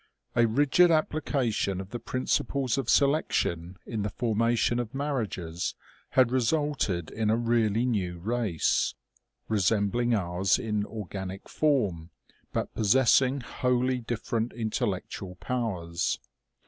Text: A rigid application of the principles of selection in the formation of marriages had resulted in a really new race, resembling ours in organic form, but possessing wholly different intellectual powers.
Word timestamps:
A 0.35 0.47
rigid 0.47 0.89
application 0.89 1.79
of 1.79 1.91
the 1.91 1.99
principles 1.99 2.75
of 2.79 2.89
selection 2.89 3.77
in 3.85 4.01
the 4.01 4.09
formation 4.09 4.79
of 4.79 4.95
marriages 4.95 5.75
had 6.17 6.31
resulted 6.31 7.11
in 7.11 7.29
a 7.29 7.37
really 7.37 7.85
new 7.85 8.17
race, 8.17 8.95
resembling 9.47 10.15
ours 10.15 10.57
in 10.57 10.87
organic 10.87 11.47
form, 11.47 12.09
but 12.51 12.73
possessing 12.73 13.41
wholly 13.41 13.99
different 13.99 14.53
intellectual 14.53 15.35
powers. 15.35 16.17